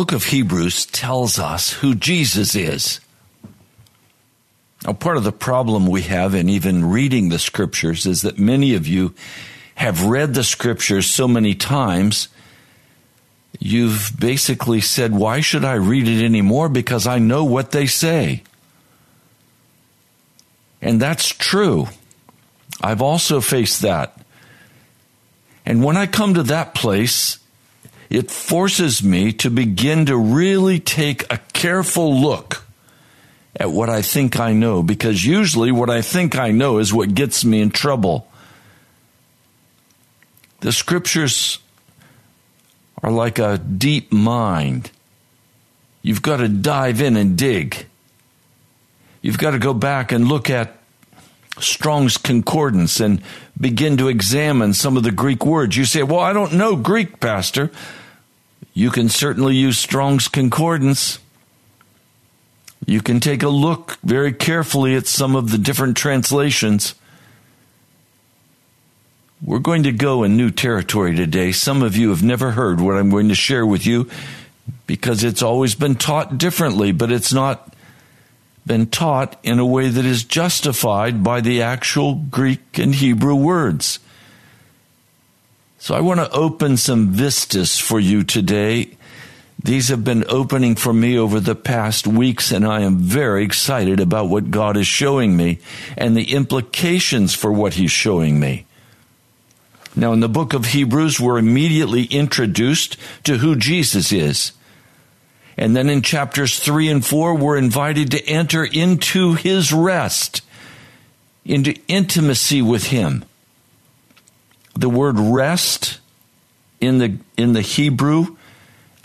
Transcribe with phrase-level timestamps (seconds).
[0.00, 3.00] Book of Hebrews tells us who Jesus is.
[4.86, 8.74] Now, part of the problem we have in even reading the scriptures is that many
[8.74, 9.12] of you
[9.74, 12.28] have read the scriptures so many times,
[13.58, 16.70] you've basically said, Why should I read it anymore?
[16.70, 18.42] Because I know what they say.
[20.80, 21.88] And that's true.
[22.80, 24.18] I've also faced that.
[25.66, 27.39] And when I come to that place,
[28.10, 32.64] it forces me to begin to really take a careful look
[33.54, 37.14] at what I think I know, because usually what I think I know is what
[37.14, 38.26] gets me in trouble.
[40.60, 41.60] The scriptures
[43.02, 44.90] are like a deep mind.
[46.02, 47.86] You've got to dive in and dig.
[49.22, 50.78] You've got to go back and look at
[51.58, 53.22] Strong's Concordance and
[53.58, 55.76] begin to examine some of the Greek words.
[55.76, 57.70] You say, Well, I don't know Greek, Pastor.
[58.72, 61.18] You can certainly use Strong's Concordance.
[62.86, 66.94] You can take a look very carefully at some of the different translations.
[69.42, 71.52] We're going to go in new territory today.
[71.52, 74.08] Some of you have never heard what I'm going to share with you
[74.86, 77.74] because it's always been taught differently, but it's not
[78.66, 83.98] been taught in a way that is justified by the actual Greek and Hebrew words.
[85.80, 88.98] So I want to open some vistas for you today.
[89.64, 93.98] These have been opening for me over the past weeks, and I am very excited
[93.98, 95.58] about what God is showing me
[95.96, 98.66] and the implications for what He's showing me.
[99.96, 104.52] Now, in the book of Hebrews, we're immediately introduced to who Jesus is.
[105.56, 110.42] And then in chapters 3 and 4, we're invited to enter into His rest,
[111.42, 113.24] into intimacy with Him
[114.74, 116.00] the word rest
[116.80, 118.36] in the, in the Hebrew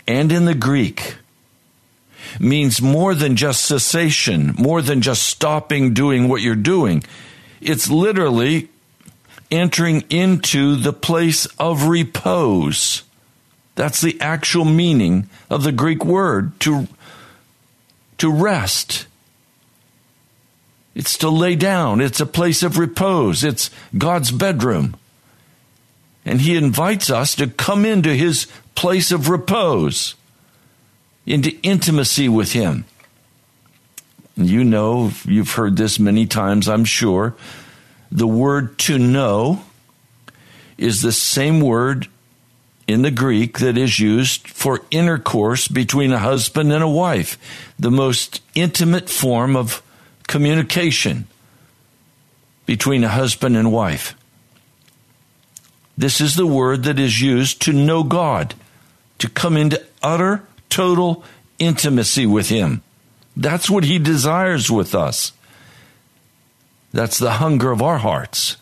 [0.06, 1.16] and in the Greek
[2.40, 7.02] means more than just cessation, more than just stopping doing what you're doing.
[7.60, 8.68] It's literally
[9.50, 13.02] entering into the place of repose.
[13.74, 16.88] That's the actual meaning of the Greek word to,
[18.18, 19.06] to rest.
[20.94, 22.00] It's to lay down.
[22.00, 23.44] It's a place of repose.
[23.44, 24.96] It's God's bedroom
[26.26, 30.16] and he invites us to come into his place of repose,
[31.24, 32.84] into intimacy with him.
[34.36, 37.34] You know, you've heard this many times, I'm sure.
[38.10, 39.64] The word to know
[40.76, 42.08] is the same word
[42.86, 47.38] in the Greek that is used for intercourse between a husband and a wife,
[47.78, 49.80] the most intimate form of
[50.26, 51.26] communication
[52.66, 54.14] between a husband and wife.
[55.96, 58.54] This is the word that is used to know God,
[59.18, 61.24] to come into utter, total
[61.58, 62.82] intimacy with Him.
[63.36, 65.32] That's what He desires with us.
[66.92, 68.56] That's the hunger of our hearts.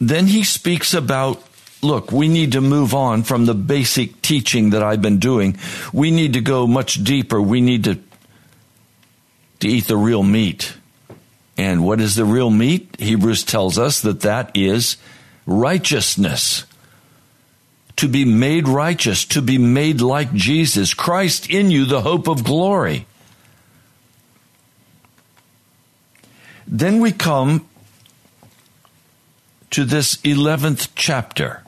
[0.00, 1.42] Then he speaks about
[1.80, 5.56] look, we need to move on from the basic teaching that I've been doing.
[5.92, 7.40] We need to go much deeper.
[7.40, 7.98] We need to,
[9.60, 10.74] to eat the real meat.
[11.56, 12.96] And what is the real meat?
[12.98, 14.96] Hebrews tells us that that is
[15.46, 16.64] righteousness.
[17.96, 22.42] To be made righteous, to be made like Jesus, Christ in you, the hope of
[22.42, 23.06] glory.
[26.66, 27.68] Then we come
[29.70, 31.62] to this 11th chapter.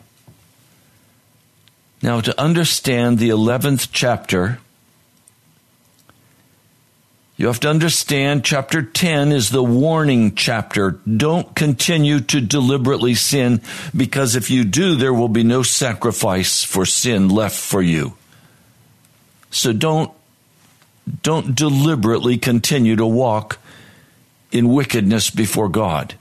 [2.03, 4.59] Now, to understand the 11th chapter,
[7.37, 10.93] you have to understand chapter 10 is the warning chapter.
[11.07, 13.61] Don't continue to deliberately sin
[13.95, 18.17] because if you do, there will be no sacrifice for sin left for you.
[19.51, 20.11] So don't,
[21.23, 23.59] don't deliberately continue to walk
[24.51, 26.15] in wickedness before God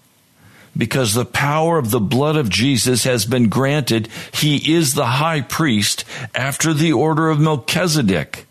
[0.78, 4.10] because the power of the blood of Jesus has been granted.
[4.34, 6.04] He is the high priest
[6.34, 8.45] after the order of Melchizedek.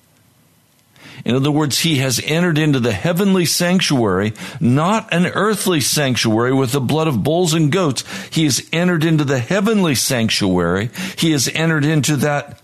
[1.24, 6.72] In other words, he has entered into the heavenly sanctuary, not an earthly sanctuary with
[6.72, 8.04] the blood of bulls and goats.
[8.28, 10.90] He has entered into the heavenly sanctuary.
[11.16, 12.60] He has entered into that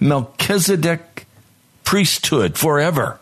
[0.00, 1.26] Melchizedek
[1.82, 3.18] priesthood forever.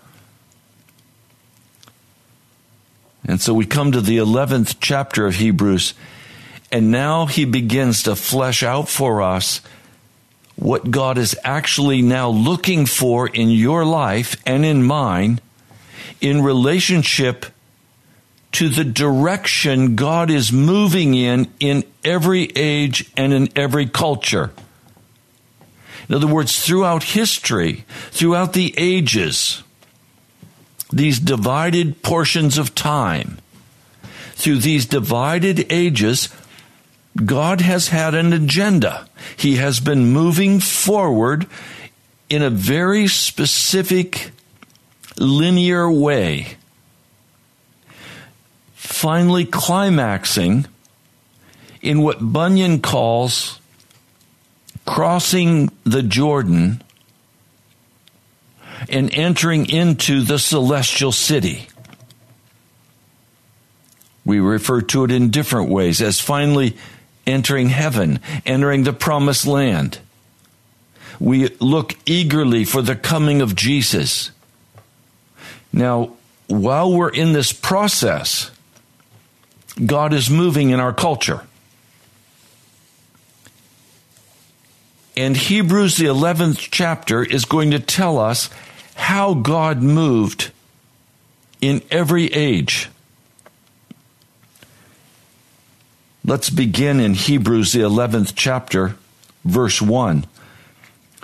[3.25, 5.95] And so we come to the 11th chapter of Hebrews,
[6.73, 9.61] and now he begins to flesh out for us
[10.57, 15.41] what God is actually now looking for in your life and in mine
[16.21, 17.47] in relationship
[18.53, 24.51] to the direction God is moving in in every age and in every culture.
[26.09, 29.63] In other words, throughout history, throughout the ages,
[30.91, 33.39] these divided portions of time,
[34.35, 36.29] through these divided ages,
[37.25, 39.09] God has had an agenda.
[39.37, 41.47] He has been moving forward
[42.29, 44.31] in a very specific,
[45.17, 46.57] linear way.
[48.75, 50.67] Finally, climaxing
[51.81, 53.61] in what Bunyan calls
[54.85, 56.83] crossing the Jordan
[58.89, 61.67] and entering into the celestial city.
[64.25, 66.77] We refer to it in different ways as finally
[67.27, 69.99] entering heaven, entering the promised land.
[71.19, 74.31] We look eagerly for the coming of Jesus.
[75.73, 76.13] Now,
[76.47, 78.51] while we're in this process,
[79.85, 81.43] God is moving in our culture.
[85.17, 88.51] And Hebrews, the 11th chapter, is going to tell us
[88.95, 90.51] how God moved
[91.61, 92.91] in every age.
[96.27, 98.97] Let's begin in Hebrews, the 11th chapter,
[99.45, 100.27] verse 1.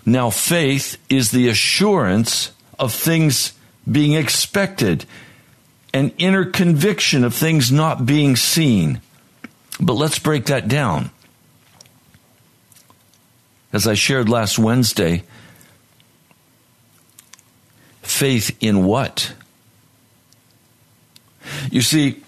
[0.06, 3.52] Now, faith is the assurance of things
[3.90, 5.04] being expected,
[5.92, 9.00] an inner conviction of things not being seen.
[9.80, 11.10] But let's break that down.
[13.72, 15.24] As I shared last Wednesday,
[18.02, 19.34] faith in what?
[21.72, 22.21] You see,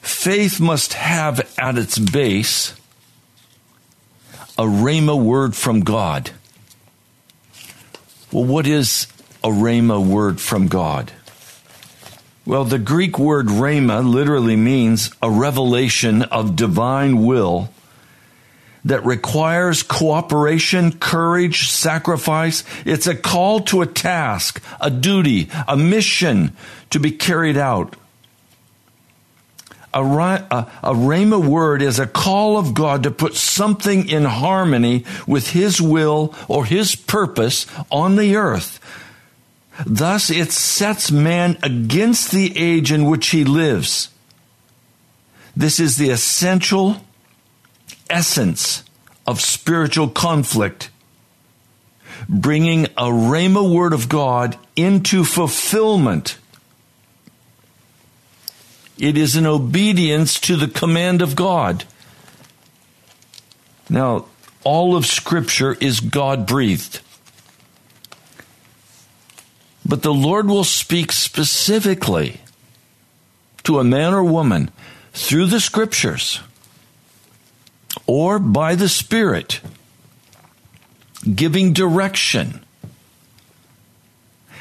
[0.00, 2.74] Faith must have at its base
[4.58, 6.30] a Rhema word from God.
[8.32, 9.06] Well, what is
[9.42, 11.12] a Rhema word from God?
[12.46, 17.70] Well, the Greek word Rhema literally means a revelation of divine will
[18.84, 22.64] that requires cooperation, courage, sacrifice.
[22.86, 26.56] It's a call to a task, a duty, a mission
[26.90, 27.96] to be carried out.
[29.92, 35.04] A, a, a Rhema word is a call of God to put something in harmony
[35.26, 38.78] with His will or His purpose on the earth.
[39.86, 44.10] Thus, it sets man against the age in which he lives.
[45.56, 47.04] This is the essential
[48.08, 48.84] essence
[49.26, 50.90] of spiritual conflict.
[52.28, 56.38] Bringing a Rhema word of God into fulfillment
[59.00, 61.84] it is an obedience to the command of God.
[63.88, 64.26] Now,
[64.62, 67.00] all of Scripture is God breathed.
[69.86, 72.40] But the Lord will speak specifically
[73.64, 74.70] to a man or woman
[75.12, 76.40] through the Scriptures
[78.06, 79.60] or by the Spirit,
[81.34, 82.64] giving direction.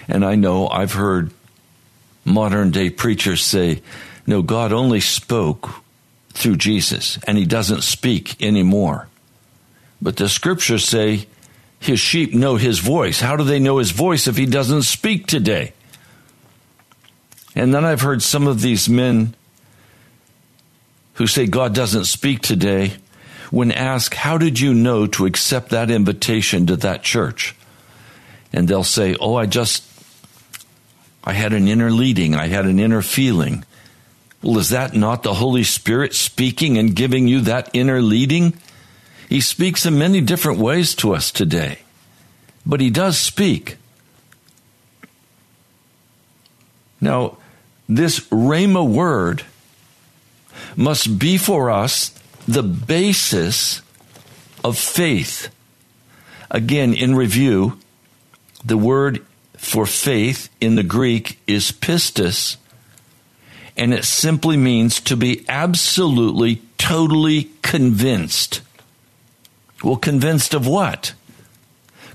[0.07, 1.31] And I know I've heard
[2.25, 3.81] modern day preachers say,
[4.29, 5.71] no, God only spoke
[6.33, 9.07] through Jesus, and he doesn't speak anymore.
[10.03, 11.25] But the scriptures say
[11.79, 13.21] his sheep know his voice.
[13.21, 15.73] How do they know his voice if he doesn't speak today?
[17.55, 19.33] And then I've heard some of these men
[21.15, 22.93] who say God doesn't speak today
[23.49, 27.55] when asked, How did you know to accept that invitation to that church?
[28.53, 29.83] And they'll say, Oh, I just,
[31.23, 33.65] I had an inner leading, I had an inner feeling.
[34.41, 38.53] Well, is that not the Holy Spirit speaking and giving you that inner leading?
[39.27, 41.79] He speaks in many different ways to us today,
[42.65, 43.77] but He does speak.
[47.01, 47.37] Now,
[47.87, 49.43] this Rhema word
[50.75, 52.11] must be for us
[52.47, 53.81] the basis
[54.63, 55.49] of faith.
[56.51, 57.79] Again, in review,
[58.63, 59.25] the word
[59.57, 62.57] for faith in the Greek is pistis,
[63.79, 68.61] and it simply means to be absolutely, totally convinced.
[69.83, 71.13] Well, convinced of what?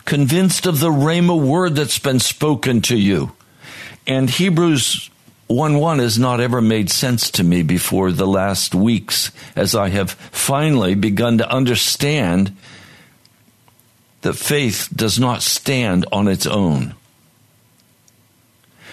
[0.04, 3.32] convinced of the Rhema word that's been spoken to you.
[4.06, 5.10] And Hebrews
[5.46, 9.88] 1 1 has not ever made sense to me before the last weeks as I
[9.90, 12.56] have finally begun to understand
[14.22, 16.94] that faith does not stand on its own.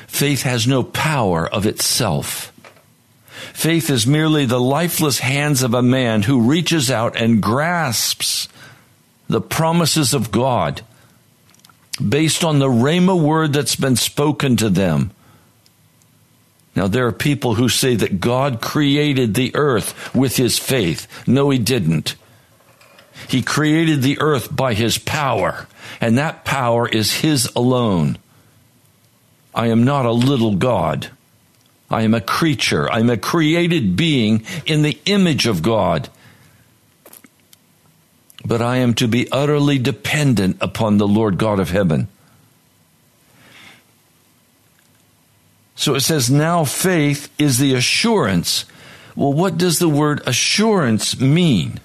[0.07, 2.50] Faith has no power of itself.
[3.53, 8.47] Faith is merely the lifeless hands of a man who reaches out and grasps
[9.27, 10.81] the promises of God
[12.09, 15.11] based on the Rhema word that's been spoken to them.
[16.75, 21.07] Now, there are people who say that God created the earth with his faith.
[21.27, 22.15] No, he didn't.
[23.27, 25.67] He created the earth by his power,
[25.99, 28.17] and that power is his alone.
[29.53, 31.09] I am not a little God.
[31.91, 32.89] I am a creature.
[32.89, 36.09] I'm a created being in the image of God.
[38.45, 42.07] But I am to be utterly dependent upon the Lord God of heaven.
[45.75, 48.65] So it says, now faith is the assurance.
[49.15, 51.79] Well, what does the word assurance mean?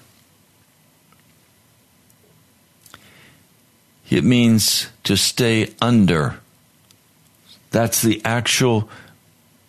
[4.09, 6.39] It means to stay under.
[7.71, 8.89] That's the actual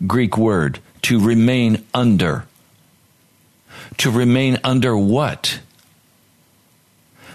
[0.07, 2.47] Greek word, to remain under.
[3.99, 5.61] To remain under what?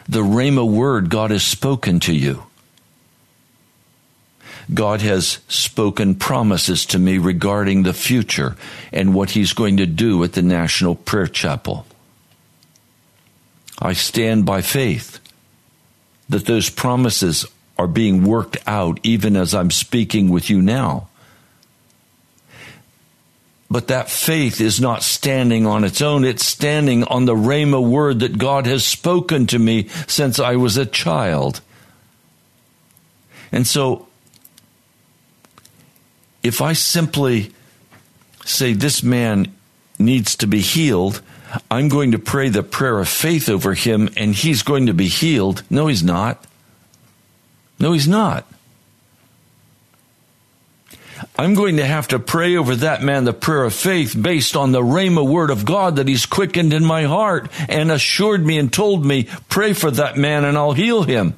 [0.07, 2.43] The Rhema word God has spoken to you.
[4.73, 8.55] God has spoken promises to me regarding the future
[8.91, 11.85] and what He's going to do at the National Prayer Chapel.
[13.79, 15.19] I stand by faith
[16.29, 17.45] that those promises
[17.77, 21.09] are being worked out even as I'm speaking with you now.
[23.73, 26.25] But that faith is not standing on its own.
[26.25, 30.77] It's standing on the Rhema word that God has spoken to me since I was
[30.77, 31.59] a child.
[33.51, 34.07] And so,
[36.43, 37.51] if I simply
[38.45, 39.51] say this man
[39.97, 41.23] needs to be healed,
[41.71, 45.07] I'm going to pray the prayer of faith over him and he's going to be
[45.07, 45.63] healed.
[45.71, 46.45] No, he's not.
[47.79, 48.45] No, he's not.
[51.35, 54.71] I'm going to have to pray over that man the prayer of faith based on
[54.71, 58.71] the Rhema word of God that he's quickened in my heart and assured me and
[58.71, 61.33] told me, pray for that man and I'll heal him.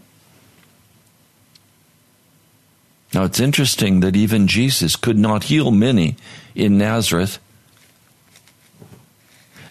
[3.14, 6.18] Now it's interesting that even Jesus could not heal many
[6.54, 7.40] in Nazareth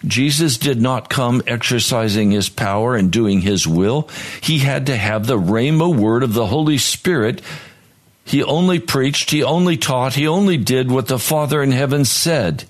[0.07, 4.09] Jesus did not come exercising his power and doing his will.
[4.41, 7.41] He had to have the Rhema word of the Holy Spirit.
[8.25, 12.65] He only preached, he only taught, he only did what the Father in heaven said.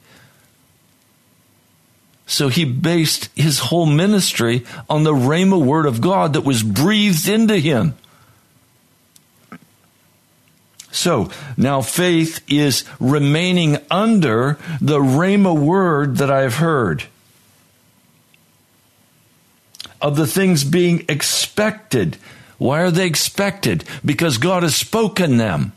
[2.27, 7.29] So he based his whole ministry on the Rhema word of God that was breathed
[7.29, 7.95] into him.
[10.91, 17.03] So now faith is remaining under the Rhema word that I have heard
[20.01, 22.17] of the things being expected.
[22.57, 23.83] Why are they expected?
[24.03, 25.73] Because God has spoken them.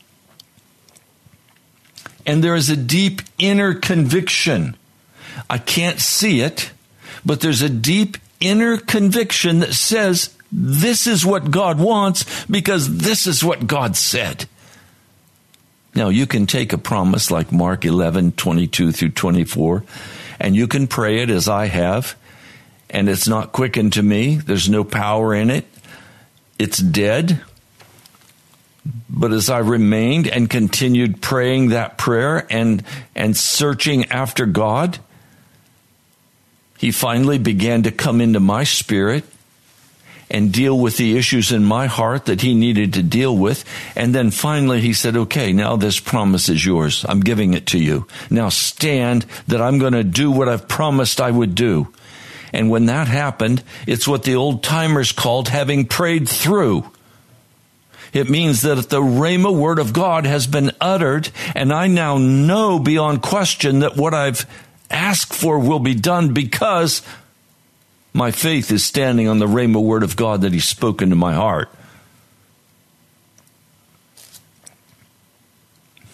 [2.26, 4.76] And there is a deep inner conviction.
[5.48, 6.72] I can't see it,
[7.24, 13.26] but there's a deep inner conviction that says this is what God wants because this
[13.26, 14.46] is what God said.
[15.94, 19.84] Now, you can take a promise like Mark 11, 22 through 24,
[20.38, 22.14] and you can pray it as I have,
[22.88, 24.36] and it's not quickened to me.
[24.36, 25.66] There's no power in it.
[26.58, 27.40] It's dead.
[29.08, 32.82] But as I remained and continued praying that prayer and,
[33.14, 34.98] and searching after God,
[36.78, 39.24] He finally began to come into my spirit
[40.30, 43.64] and deal with the issues in my heart that He needed to deal with.
[43.96, 47.04] And then finally He said, okay, now this promise is yours.
[47.08, 48.06] I'm giving it to you.
[48.30, 51.92] Now stand that I'm going to do what I've promised I would do.
[52.52, 56.90] And when that happened, it's what the old timers called having prayed through.
[58.12, 62.78] It means that the Rhema word of God has been uttered, and I now know
[62.78, 64.46] beyond question that what I've
[64.90, 67.02] asked for will be done because
[68.14, 71.34] my faith is standing on the Rhema word of God that He's spoken to my
[71.34, 71.68] heart.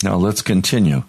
[0.03, 1.05] Now let's continue.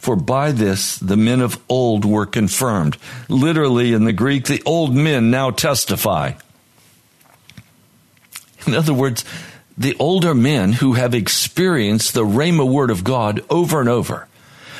[0.00, 2.96] For by this the men of old were confirmed.
[3.28, 6.32] Literally in the Greek, the old men now testify.
[8.66, 9.26] In other words,
[9.76, 14.26] the older men who have experienced the Rhema word of God over and over,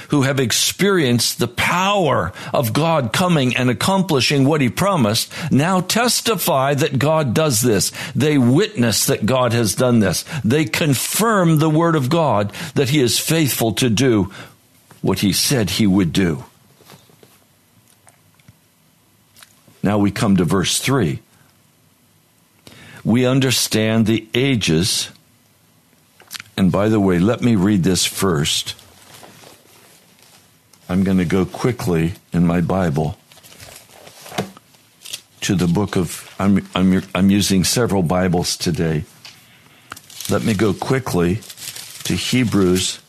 [0.09, 6.73] who have experienced the power of God coming and accomplishing what he promised now testify
[6.75, 7.93] that God does this.
[8.17, 10.25] They witness that God has done this.
[10.45, 14.33] They confirm the word of God that he is faithful to do
[15.03, 16.45] what he said he would do.
[19.83, 21.21] Now we come to verse 3.
[23.05, 25.11] We understand the ages.
[26.57, 28.75] And by the way, let me read this first.
[30.89, 33.17] I'm going to go quickly in my Bible
[35.43, 39.05] to the book of, I'm, I'm, I'm using several Bibles today.
[40.29, 41.37] Let me go quickly
[42.05, 43.01] to Hebrews,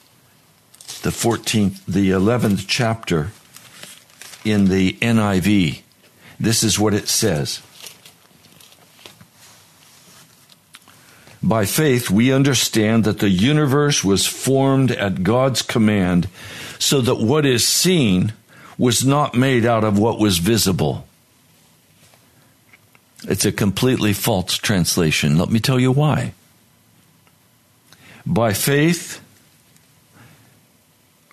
[1.01, 3.31] the 14th, the 11th chapter
[4.46, 5.81] in the NIV.
[6.39, 7.62] This is what it says.
[11.43, 16.27] By faith, we understand that the universe was formed at God's command,
[16.77, 18.34] so that what is seen
[18.77, 21.08] was not made out of what was visible.
[23.24, 25.38] It's a completely false translation.
[25.38, 26.34] Let me tell you why.
[28.25, 29.22] By faith,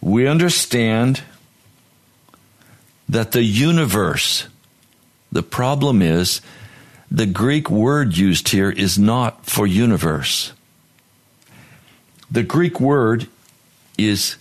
[0.00, 1.22] we understand
[3.08, 4.46] that the universe
[5.30, 6.40] the problem is
[7.10, 10.52] the Greek word used here is not for universe.
[12.30, 13.28] The Greek word
[13.96, 14.36] is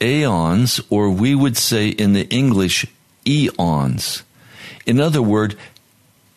[0.00, 2.86] aeons, or we would say in the English,
[3.26, 4.22] eons.
[4.84, 5.56] In other words,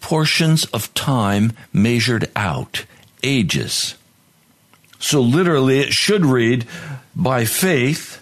[0.01, 2.85] portions of time measured out,
[3.23, 3.95] ages.
[4.99, 6.65] So literally, it should read,
[7.15, 8.18] by faith,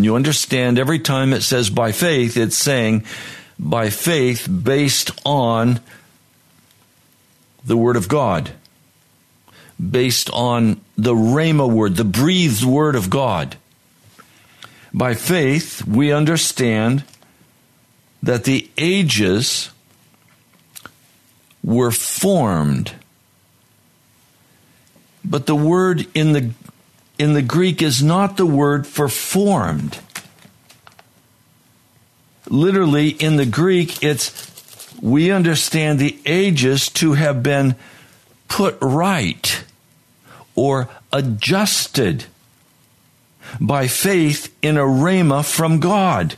[0.00, 3.04] and you understand every time it says by faith, it's saying
[3.58, 5.78] by faith based on
[7.66, 8.50] the Word of God,
[9.78, 13.58] based on the Rhema word, the breathed Word of God.
[14.94, 17.04] By faith, we understand
[18.22, 19.68] that the ages
[21.62, 22.94] were formed.
[25.22, 26.52] But the word in the,
[27.20, 29.98] in the Greek is not the word for formed
[32.50, 34.48] literally in the Greek, it's
[35.00, 37.74] we understand the ages to have been
[38.48, 39.64] put right
[40.54, 42.24] or adjusted
[43.58, 46.36] by faith in a rhema from God.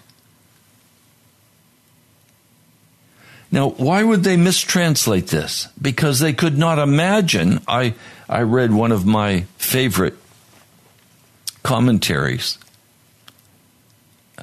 [3.51, 5.69] Now, why would they mistranslate this?
[5.81, 7.61] Because they could not imagine.
[7.69, 7.95] I,
[8.29, 10.17] I read one of my favorite
[11.63, 12.59] commentaries.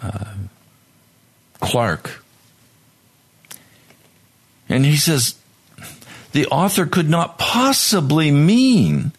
[0.01, 0.33] Uh,
[1.59, 2.23] Clarke.
[4.67, 5.35] And he says,
[6.31, 9.11] the author could not possibly mean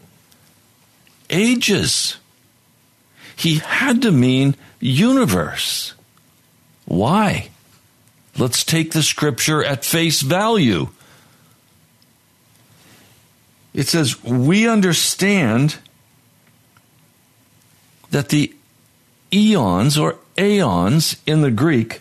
[1.29, 2.17] ages.
[3.35, 5.95] He had to mean universe.
[6.85, 7.51] Why?
[8.39, 10.89] Let's take the scripture at face value.
[13.75, 15.79] It says, We understand
[18.11, 18.55] that the
[19.33, 22.01] eons or aeons in the Greek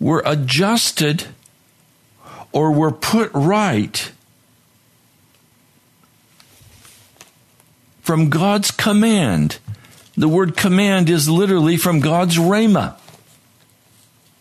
[0.00, 1.24] were adjusted
[2.52, 4.12] or were put right
[8.00, 9.58] from God's command.
[10.16, 12.96] The word command is literally from God's rhema.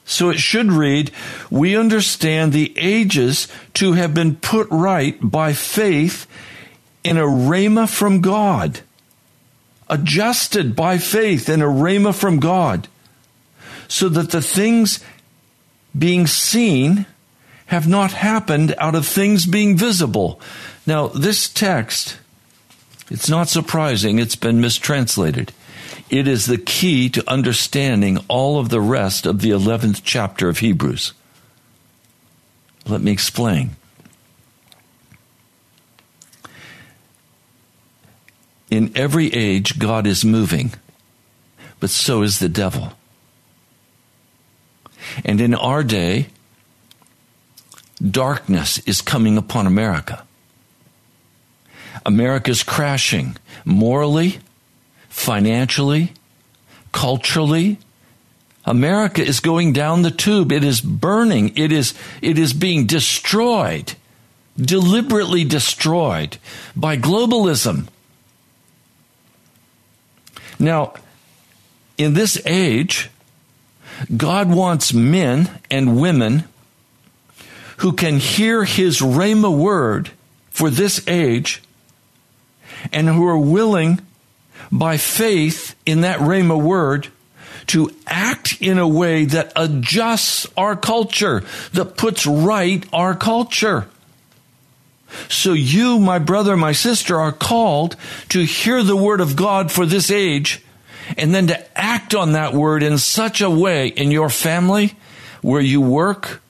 [0.05, 1.11] So it should read,
[1.49, 6.27] we understand the ages to have been put right by faith
[7.03, 8.81] in a rhema from God.
[9.89, 12.87] Adjusted by faith in a rhema from God.
[13.87, 15.03] So that the things
[15.97, 17.05] being seen
[17.67, 20.39] have not happened out of things being visible.
[20.85, 22.17] Now, this text,
[23.09, 25.53] it's not surprising it's been mistranslated.
[26.09, 30.59] It is the key to understanding all of the rest of the 11th chapter of
[30.59, 31.13] Hebrews.
[32.85, 33.71] Let me explain.
[38.73, 40.73] In every age, God is moving,
[41.79, 42.93] but so is the devil.
[45.23, 46.29] And in our day,
[48.01, 50.25] darkness is coming upon America.
[52.03, 54.39] America's crashing morally,
[55.07, 56.11] financially,
[56.91, 57.77] culturally.
[58.65, 60.51] America is going down the tube.
[60.51, 61.55] It is burning.
[61.55, 63.93] It is, it is being destroyed,
[64.57, 66.37] deliberately destroyed
[66.75, 67.89] by globalism.
[70.59, 70.93] Now,
[71.97, 73.09] in this age,
[74.15, 76.45] God wants men and women
[77.77, 80.11] who can hear his Rhema word
[80.49, 81.61] for this age
[82.91, 83.99] and who are willing
[84.71, 87.07] by faith in that Rhema word
[87.67, 93.87] to act in a way that adjusts our culture, that puts right our culture.
[95.29, 97.95] So you, my brother, my sister, are called
[98.29, 100.63] to hear the word of God for this age
[101.17, 104.95] and then to act on that word in such a way in your family,
[105.41, 106.41] where you work,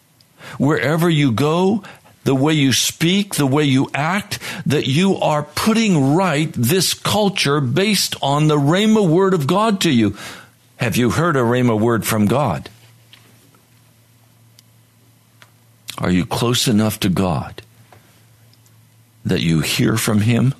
[0.57, 1.83] wherever you go,
[2.23, 7.59] the way you speak, the way you act, that you are putting right this culture
[7.59, 10.15] based on the Rhema word of God to you.
[10.77, 12.69] Have you heard a Rhema word from God?
[15.97, 17.62] Are you close enough to God
[19.25, 20.53] that you hear from Him?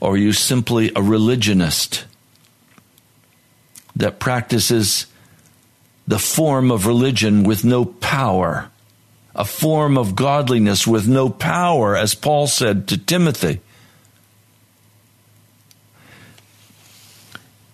[0.00, 2.04] Or are you simply a religionist
[3.96, 5.06] that practices
[6.06, 8.70] the form of religion with no power?
[9.34, 13.60] A form of godliness with no power, as Paul said to Timothy.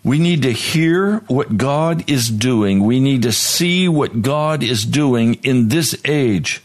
[0.02, 2.84] We need to hear what God is doing.
[2.84, 6.62] We need to see what God is doing in this age.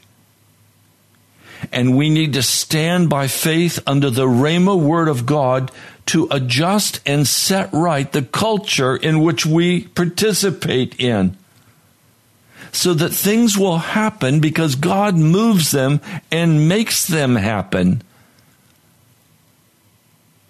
[1.71, 5.71] And we need to stand by faith under the Rhema word of God
[6.07, 11.37] to adjust and set right the culture in which we participate in.
[12.71, 18.01] So that things will happen because God moves them and makes them happen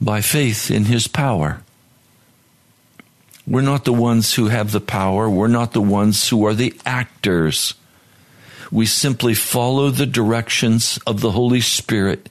[0.02, 1.62] by faith in His power.
[3.50, 5.30] We're not the ones who have the power.
[5.30, 7.74] We're not the ones who are the actors.
[8.72, 12.30] We simply follow the directions of the Holy Spirit.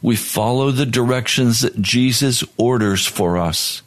[0.00, 3.82] We follow the directions that Jesus orders for us.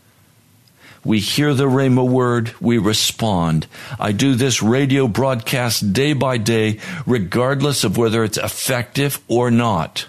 [1.03, 3.65] We hear the Rhema word, we respond.
[3.99, 10.07] I do this radio broadcast day by day, regardless of whether it's effective or not.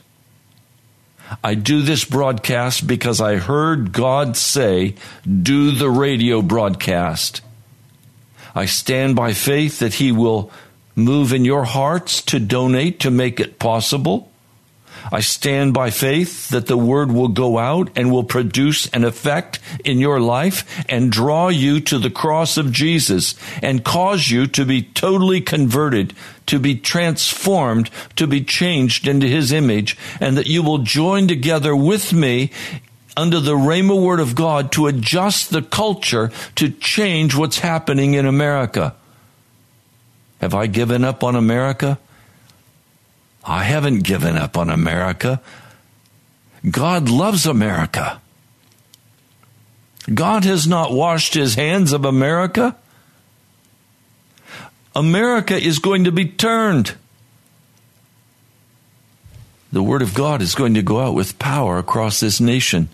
[1.42, 4.96] I do this broadcast because I heard God say,
[5.26, 7.40] do the radio broadcast.
[8.54, 10.50] I stand by faith that He will
[10.94, 14.30] move in your hearts to donate to make it possible.
[15.10, 19.58] I stand by faith that the word will go out and will produce an effect
[19.84, 24.64] in your life and draw you to the cross of Jesus and cause you to
[24.64, 26.14] be totally converted,
[26.46, 31.74] to be transformed, to be changed into his image, and that you will join together
[31.74, 32.50] with me
[33.16, 38.26] under the Rhema word of God to adjust the culture to change what's happening in
[38.26, 38.94] America.
[40.42, 42.00] Have I given up on America?
[43.44, 45.40] I haven't given up on America.
[46.68, 48.20] God loves America.
[50.12, 52.76] God has not washed his hands of America.
[54.96, 56.96] America is going to be turned.
[59.70, 62.88] The Word of God is going to go out with power across this nation.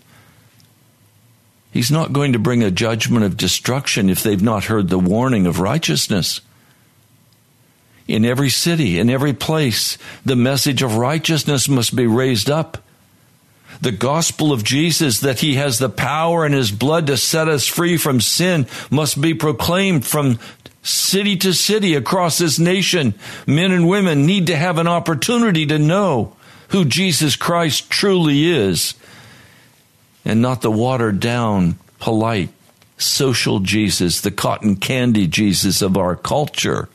[1.71, 5.47] He's not going to bring a judgment of destruction if they've not heard the warning
[5.47, 6.41] of righteousness
[8.09, 12.79] in every city, in every place, the message of righteousness must be raised up.
[13.81, 17.67] The gospel of Jesus, that he has the power in his blood to set us
[17.67, 20.39] free from sin, must be proclaimed from
[20.81, 23.13] city to city across this nation.
[23.45, 26.35] Men and women need to have an opportunity to know
[26.69, 28.95] who Jesus Christ truly is
[30.25, 32.49] and not the watered down, polite,
[32.97, 36.89] social Jesus, the cotton candy Jesus of our culture.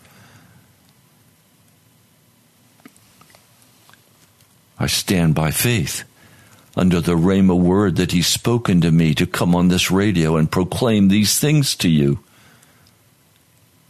[4.79, 6.05] I stand by faith
[6.77, 10.51] under the Rhema word that He's spoken to me to come on this radio and
[10.51, 12.21] proclaim these things to you.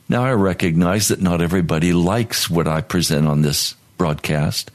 [0.08, 4.70] Now, I recognize that not everybody likes what I present on this broadcast.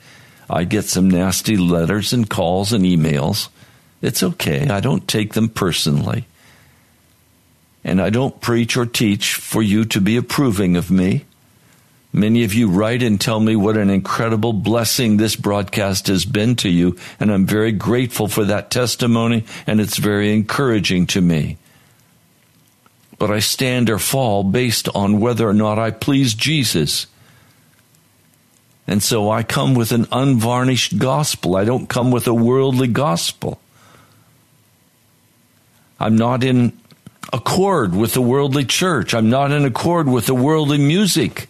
[0.50, 3.50] I get some nasty letters and calls and emails.
[4.02, 4.67] It's okay.
[4.67, 6.26] I don't take them personally.
[7.84, 11.26] And I don't preach or teach for you to be approving of me.
[12.12, 16.56] Many of you write and tell me what an incredible blessing this broadcast has been
[16.58, 21.58] to you, and I'm very grateful for that testimony, and it's very encouraging to me.
[23.19, 27.06] But I stand or fall based on whether or not I please Jesus.
[28.88, 31.56] And so I come with an unvarnished gospel.
[31.56, 33.60] I don't come with a worldly gospel.
[36.00, 36.80] I'm not in
[37.32, 39.13] accord with the worldly church.
[39.13, 41.48] I'm not in accord with the worldly music.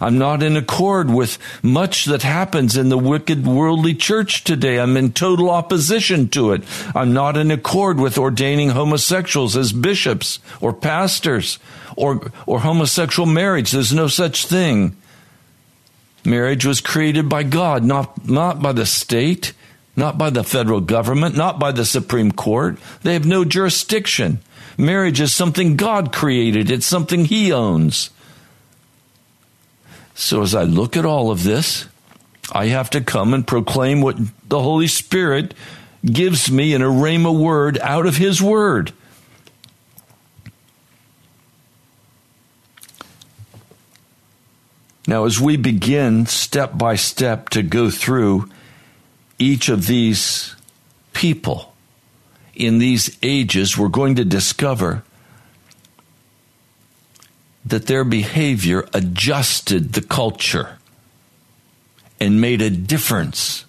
[0.00, 4.78] I'm not in accord with much that happens in the wicked worldly church today.
[4.78, 6.62] I'm in total opposition to it.
[6.94, 11.58] I'm not in accord with ordaining homosexuals as bishops or pastors
[11.96, 13.72] or, or homosexual marriage.
[13.72, 14.96] There's no such thing.
[16.24, 19.52] Marriage was created by God, not, not by the state,
[19.96, 22.78] not by the federal government, not by the Supreme Court.
[23.02, 24.40] They have no jurisdiction.
[24.76, 28.10] Marriage is something God created, it's something He owns.
[30.18, 31.86] So as I look at all of this,
[32.50, 34.16] I have to come and proclaim what
[34.48, 35.54] the Holy Spirit
[36.04, 38.92] gives me in a rhema word out of His Word.
[45.06, 48.50] Now, as we begin step by step to go through
[49.38, 50.56] each of these
[51.12, 51.72] people
[52.56, 55.04] in these ages, we're going to discover
[57.70, 60.78] that their behavior adjusted the culture
[62.20, 63.64] and made a difference.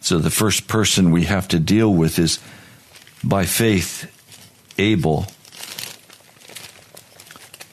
[0.00, 2.38] So, the first person we have to deal with is
[3.22, 4.10] by faith,
[4.78, 5.26] Abel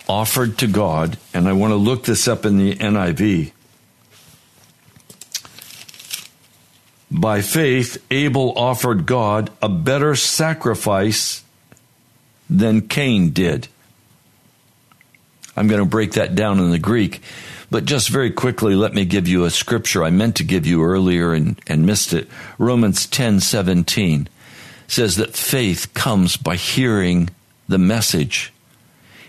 [0.08, 3.52] offered to God, and I want to look this up in the NIV.
[7.10, 11.45] By faith, Abel offered God a better sacrifice
[12.50, 13.68] than Cain did.
[15.58, 17.22] I'm going to break that down in the Greek,
[17.72, 20.84] but just very quickly, let me give you a scripture I meant to give you
[20.84, 22.28] earlier and, and missed it.
[22.58, 24.28] Romans 10 17
[24.88, 27.30] says that faith comes by hearing
[27.68, 28.54] the message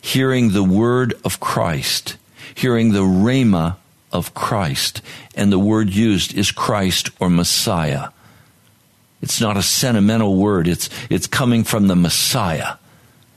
[0.07, 2.17] hearing the word of Christ,
[2.55, 3.75] hearing the rhema
[4.13, 5.03] of Christ.
[5.35, 8.11] And the word used is Christ or Messiah.
[9.21, 12.75] It's not a sentimental word, it's, it's coming from the Messiah.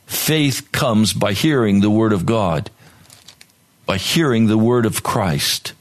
[0.10, 2.72] Faith comes by hearing the word of God,
[3.86, 5.74] by hearing the word of Christ.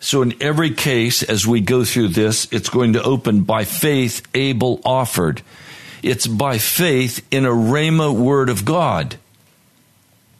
[0.00, 4.20] So, in every case, as we go through this, it's going to open by faith,
[4.34, 5.40] Abel offered.
[6.02, 9.16] It's by faith in a Rhema word of God.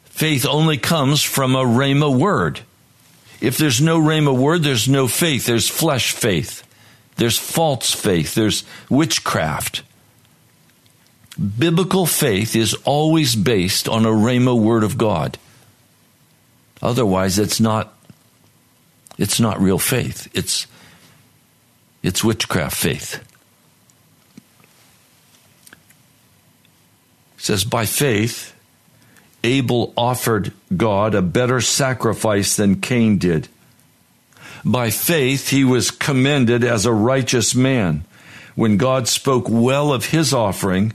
[0.04, 2.60] Faith only comes from a Rhema word.
[3.40, 5.46] If there's no Rhema word, there's no faith.
[5.46, 6.62] There's flesh faith.
[7.16, 8.34] There's false faith.
[8.34, 9.82] There's witchcraft.
[11.36, 15.38] Biblical faith is always based on a Rhema word of God.
[16.82, 17.94] Otherwise, it's not,
[19.16, 20.28] it's not real faith.
[20.34, 20.66] It's,
[22.02, 23.14] it's witchcraft faith.
[27.36, 28.54] It says, By faith,
[29.44, 33.48] Abel offered God a better sacrifice than Cain did.
[34.64, 38.04] By faith, he was commended as a righteous man
[38.54, 40.92] when God spoke well of his offering,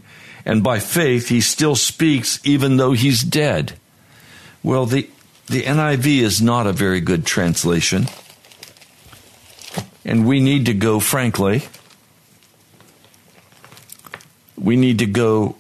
[0.48, 3.74] and by faith, he still speaks even though he's dead.
[4.64, 5.10] Well, the,
[5.48, 8.08] the NIV is not a very good translation,
[10.06, 11.68] and we need to go, frankly,
[14.58, 15.58] we need to go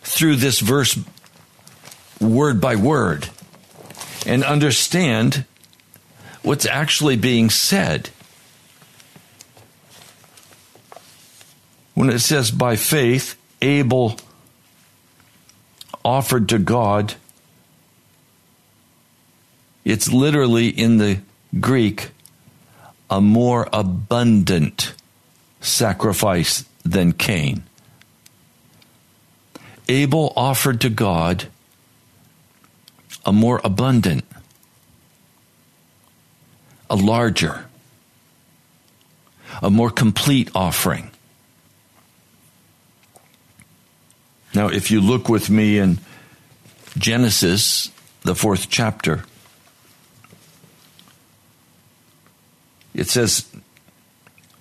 [0.00, 0.98] through this verse
[2.18, 3.28] word by word
[4.24, 5.44] and understand
[6.42, 8.08] what's actually being said.
[11.98, 14.20] When it says by faith, Abel
[16.04, 17.14] offered to God,
[19.84, 21.18] it's literally in the
[21.58, 22.10] Greek
[23.10, 24.94] a more abundant
[25.60, 27.64] sacrifice than Cain.
[29.88, 31.48] Abel offered to God
[33.24, 34.24] a more abundant,
[36.88, 37.66] a larger,
[39.60, 41.10] a more complete offering.
[44.54, 45.98] Now, if you look with me in
[46.96, 47.90] Genesis,
[48.22, 49.24] the fourth chapter,
[52.94, 53.46] it says,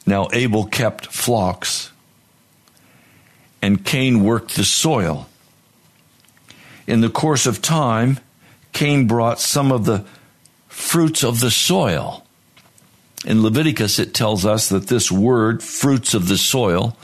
[0.06, 1.92] Now Abel kept flocks
[3.62, 5.28] and Cain worked the soil.
[6.86, 8.20] In the course of time,
[8.74, 10.06] Cain brought some of the
[10.68, 12.26] fruits of the soil.
[13.26, 16.96] In Leviticus, it tells us that this word, fruits of the soil,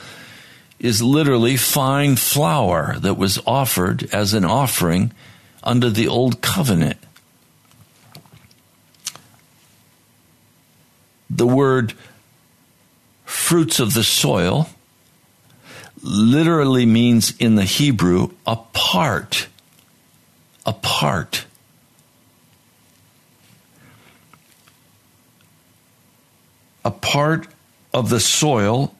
[0.84, 5.10] is literally fine flour that was offered as an offering
[5.62, 6.98] under the old covenant.
[11.30, 11.94] The word
[13.24, 14.68] fruits of the soil
[16.02, 19.48] literally means in the Hebrew a part.
[20.66, 21.46] A part.
[26.84, 27.48] A part
[27.94, 28.94] of the soil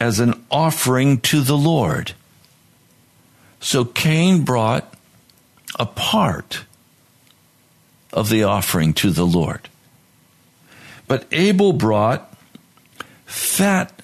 [0.00, 2.12] as an offering to the Lord.
[3.60, 4.92] So Cain brought
[5.78, 6.64] a part
[8.12, 9.68] of the offering to the Lord.
[11.06, 12.34] But Abel brought
[13.26, 14.02] fat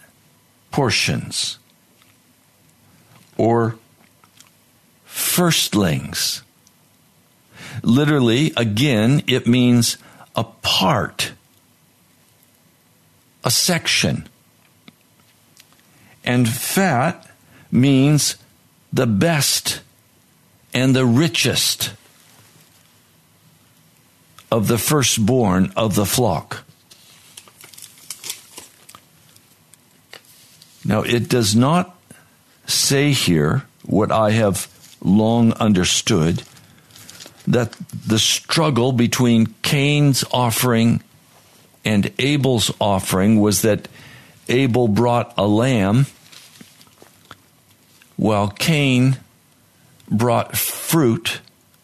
[0.71, 1.59] portions
[3.37, 3.77] or
[5.07, 6.43] firstlings.
[7.83, 9.97] literally, again, it means
[10.37, 11.33] a part,
[13.45, 14.29] a section.
[16.25, 17.29] And fat
[17.71, 18.37] means
[18.93, 19.81] the best
[20.75, 21.93] and the richest
[24.51, 26.65] of the firstborn of the flock.
[30.85, 31.97] Now, it does not
[32.67, 34.69] say here what I have
[35.03, 36.43] long understood
[37.47, 37.73] that
[38.07, 41.03] the struggle between Cain's offering
[41.85, 43.89] and Abel's offering was that
[44.51, 46.07] Abel brought a lamb
[48.17, 49.17] while Cain
[50.11, 51.41] brought fruit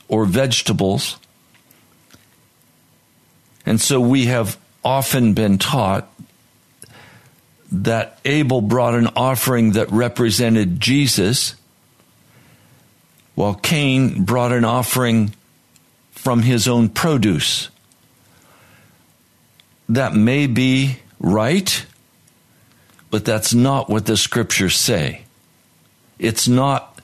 [0.08, 1.18] or vegetables.
[3.64, 6.12] And so we have often been taught
[7.72, 11.56] that Abel brought an offering that represented Jesus,
[13.34, 15.34] while Cain brought an offering
[16.12, 17.70] from his own produce.
[19.88, 21.86] That may be right,
[23.16, 25.22] but that's not what the scriptures say.
[26.18, 27.00] It's not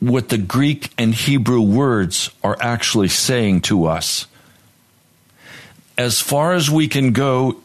[0.00, 4.26] what the Greek and Hebrew words are actually saying to us.
[5.96, 7.60] As far as we can go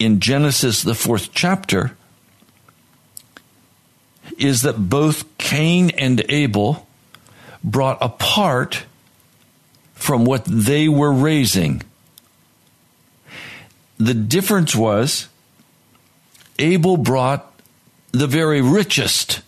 [0.00, 1.96] in Genesis, the fourth chapter,
[4.38, 6.84] is that both Cain and Abel
[7.62, 8.86] brought a part
[9.94, 11.80] from what they were raising.
[13.98, 15.28] The difference was
[16.60, 17.46] Abel brought
[18.12, 19.42] the very richest,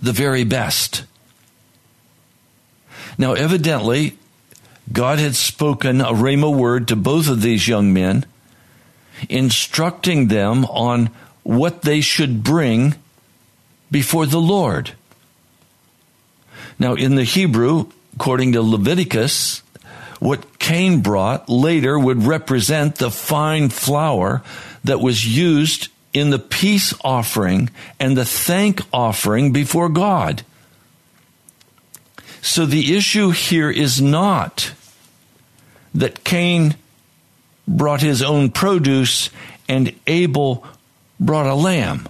[0.00, 1.04] the very best.
[3.16, 4.16] Now, evidently,
[4.92, 8.24] God had spoken a rhema word to both of these young men
[9.28, 11.10] instructing them on
[11.42, 12.94] what they should bring
[13.90, 14.92] before the Lord.
[16.78, 19.62] Now, in the Hebrew, according to Leviticus,
[20.20, 24.42] what Cain brought later would represent the fine flour
[24.84, 30.42] that was used in the peace offering and the thank offering before God.
[32.40, 34.72] So the issue here is not
[35.94, 36.76] that Cain
[37.66, 39.30] brought his own produce,
[39.68, 40.64] and Abel
[41.20, 42.08] brought a lamb.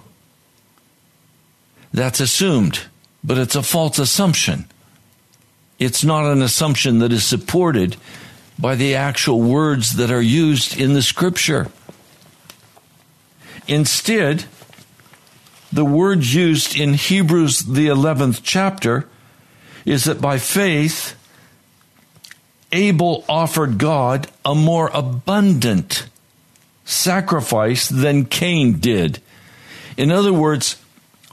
[1.93, 2.83] That's assumed,
[3.25, 4.67] but it's a false assumption.
[5.79, 7.97] It's not an assumption that is supported
[8.59, 11.69] by the actual words that are used in the scripture.
[13.69, 14.47] Instead,
[15.71, 19.07] the word used in Hebrews, the 11th chapter,
[19.85, 21.15] is that by faith,
[22.73, 26.09] Abel offered God a more abundant
[26.85, 29.21] sacrifice than Cain did.
[29.97, 30.83] In other words,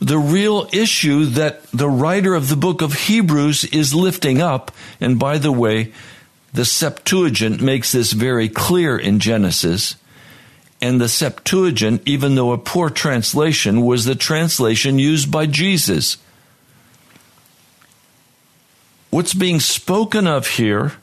[0.01, 5.17] the real issue that the writer of the book of Hebrews is lifting up, and
[5.17, 5.93] by the way,
[6.53, 9.95] the Septuagint makes this very clear in Genesis.
[10.81, 16.17] And the Septuagint, even though a poor translation, was the translation used by Jesus.
[19.09, 20.93] What's being spoken of here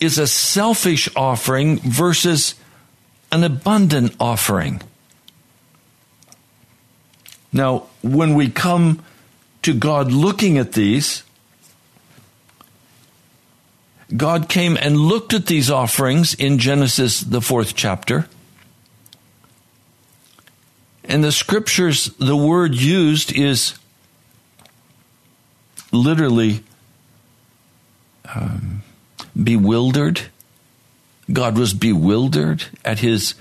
[0.00, 2.54] is a selfish offering versus
[3.30, 4.82] an abundant offering.
[7.52, 9.04] Now, when we come
[9.62, 11.22] to God looking at these,
[14.16, 18.28] God came and looked at these offerings in Genesis, the fourth chapter.
[21.04, 23.74] And the scriptures, the word used is
[25.92, 26.64] literally
[28.34, 28.82] um,
[29.40, 30.22] bewildered.
[31.32, 33.34] God was bewildered at his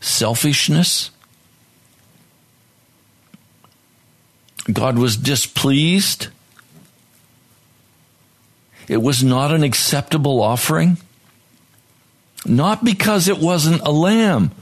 [0.00, 1.10] selfishness.
[4.72, 6.28] God was displeased.
[8.88, 10.98] It was not an acceptable offering.
[12.44, 14.52] Not because it wasn't a lamb.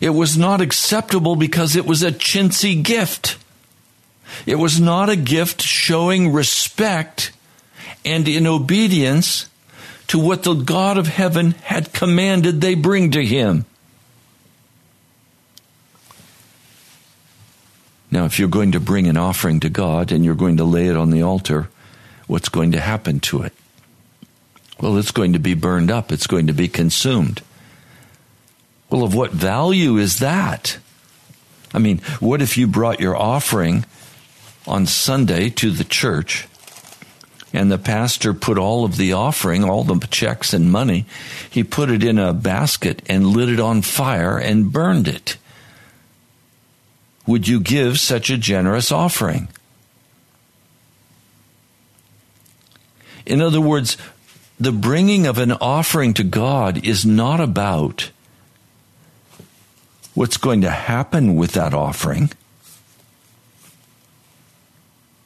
[0.00, 3.36] It was not acceptable because it was a chintzy gift.
[4.46, 7.32] It was not a gift showing respect
[8.04, 9.48] and in obedience
[10.08, 13.66] to what the God of heaven had commanded they bring to him.
[18.10, 20.88] Now, if you're going to bring an offering to God and you're going to lay
[20.88, 21.68] it on the altar,
[22.28, 23.52] what's going to happen to it?
[24.80, 27.42] Well, it's going to be burned up, it's going to be consumed.
[28.90, 30.78] Well, of what value is that?
[31.74, 33.84] I mean, what if you brought your offering
[34.66, 36.46] on Sunday to the church
[37.52, 41.06] and the pastor put all of the offering, all the checks and money,
[41.50, 45.36] he put it in a basket and lit it on fire and burned it.
[47.26, 49.48] Would you give such a generous offering?
[53.28, 53.96] In other words,
[54.58, 58.10] the bringing of an offering to God is not about
[60.14, 62.30] what's going to happen with that offering.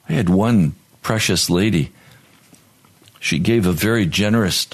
[0.07, 1.91] I had one precious lady.
[3.19, 4.67] She gave a very generous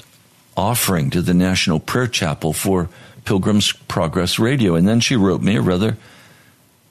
[0.56, 2.88] offering to the National Prayer Chapel for
[3.24, 4.74] Pilgrim's Progress Radio.
[4.74, 5.96] And then she wrote me a rather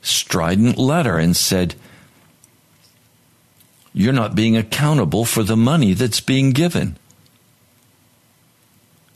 [0.01, 1.75] strident letter and said,
[3.93, 6.97] You're not being accountable for the money that's being given.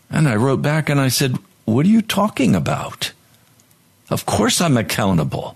[0.10, 3.12] And I wrote back and I said, What are you talking about?
[4.10, 5.56] Of course I'm accountable.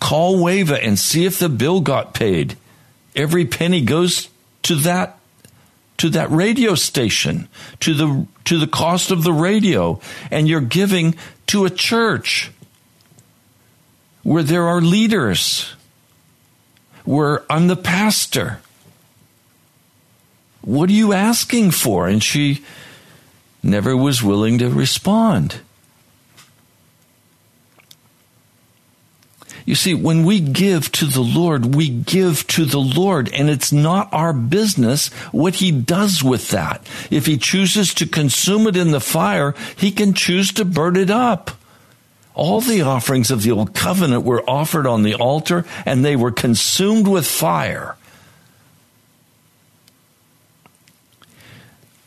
[0.00, 2.56] Call WAVA and see if the bill got paid.
[3.14, 4.28] Every penny goes
[4.62, 5.18] to that
[5.98, 7.48] to that radio station,
[7.78, 10.00] to the to the cost of the radio,
[10.32, 11.14] and you're giving
[11.46, 12.50] to a church
[14.24, 15.74] where there are leaders,
[17.04, 18.60] where I'm the pastor.
[20.62, 22.06] What are you asking for?
[22.08, 22.64] And she
[23.62, 25.60] never was willing to respond.
[29.64, 33.72] You see, when we give to the Lord, we give to the Lord, and it's
[33.72, 36.84] not our business what He does with that.
[37.10, 41.10] If He chooses to consume it in the fire, He can choose to burn it
[41.10, 41.52] up.
[42.34, 46.30] All the offerings of the Old Covenant were offered on the altar, and they were
[46.30, 47.96] consumed with fire.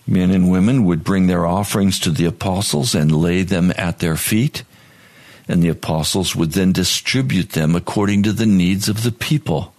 [0.07, 4.15] Men and women would bring their offerings to the apostles and lay them at their
[4.15, 4.63] feet
[5.47, 9.73] and the apostles would then distribute them according to the needs of the people.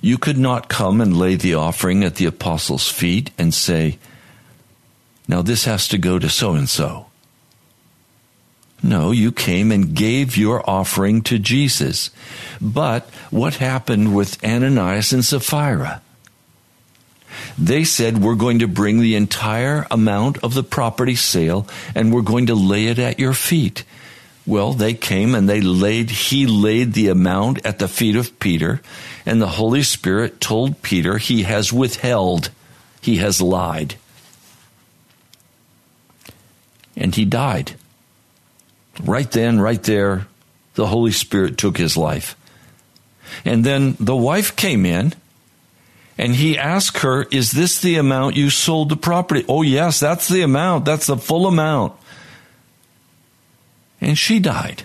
[0.00, 3.98] You could not come and lay the offering at the apostles' feet and say,
[5.26, 7.07] Now this has to go to so and so.
[8.82, 12.10] No, you came and gave your offering to Jesus.
[12.60, 16.00] But what happened with Ananias and Sapphira?
[17.58, 22.22] They said, We're going to bring the entire amount of the property sale and we're
[22.22, 23.84] going to lay it at your feet.
[24.46, 28.80] Well, they came and they laid, he laid the amount at the feet of Peter,
[29.26, 32.48] and the Holy Spirit told Peter he has withheld,
[33.02, 33.96] he has lied.
[36.96, 37.74] And he died.
[39.02, 40.26] Right then, right there,
[40.74, 42.36] the Holy Spirit took his life.
[43.44, 45.14] And then the wife came in
[46.16, 49.44] and he asked her, Is this the amount you sold the property?
[49.48, 50.84] Oh, yes, that's the amount.
[50.84, 51.94] That's the full amount.
[54.00, 54.84] And she died.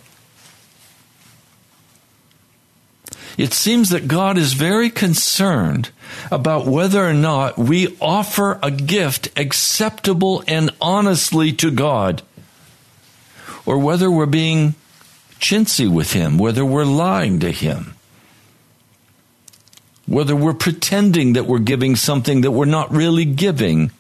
[3.38, 5.90] It seems that God is very concerned
[6.32, 12.22] about whether or not we offer a gift acceptable and honestly to God,
[13.66, 14.76] or whether we're being
[15.40, 17.94] chintzy with Him, whether we're lying to Him
[20.06, 23.92] whether we're pretending that we're giving something that we're not really giving.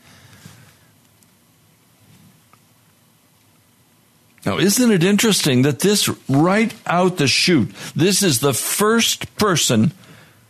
[4.45, 9.93] Now, isn't it interesting that this right out the chute, this is the first person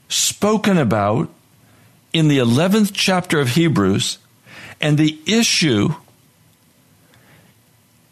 [0.10, 1.30] spoken about
[2.12, 4.18] in the 11th chapter of Hebrews,
[4.82, 5.94] and the issue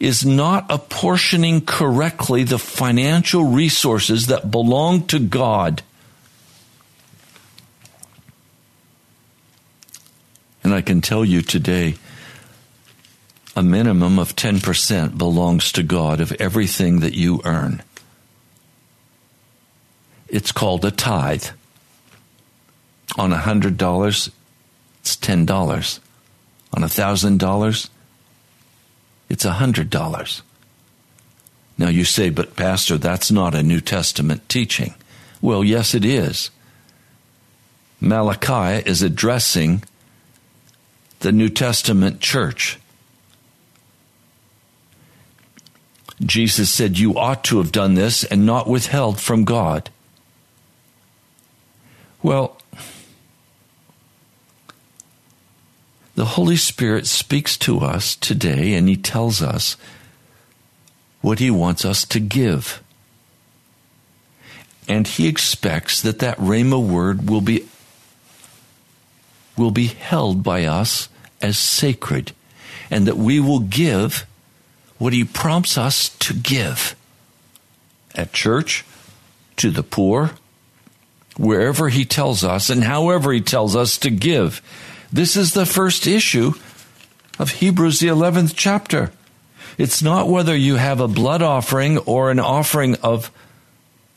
[0.02, 5.84] is not apportioning correctly the financial resources that belong to God.
[10.64, 11.98] And I can tell you today,
[13.56, 17.84] a minimum of 10% belongs to God of everything that you earn.
[20.28, 21.46] It's called a tithe.
[23.20, 24.32] On a $100,
[25.02, 26.00] it's $10.
[26.74, 27.90] On a $1,000,
[29.32, 30.42] it's a $100.
[31.78, 34.94] Now you say, but Pastor, that's not a New Testament teaching.
[35.42, 36.52] Well, yes, it is.
[38.02, 39.84] Malachi is addressing
[41.22, 42.78] the New Testament church.
[46.22, 49.90] Jesus said, You ought to have done this and not withheld from God.
[52.22, 52.61] Well,
[56.16, 59.78] the Holy Spirit speaks to us today and He tells us
[61.22, 62.82] what He wants us to give.
[64.88, 67.68] And He expects that that Rhema word will be,
[69.58, 71.08] will be held by us
[71.42, 72.34] as sacred
[72.92, 74.28] and that we will give
[74.98, 76.96] what he prompts us to give
[78.14, 78.86] at church,
[79.56, 80.32] to the poor,
[81.38, 84.62] wherever he tells us and however he tells us to give.
[85.12, 86.54] This is the first issue
[87.38, 89.12] of Hebrews, the 11th chapter.
[89.78, 93.32] It's not whether you have a blood offering or an offering of,